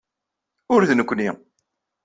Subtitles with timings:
[0.73, 1.29] Ur d nekkni.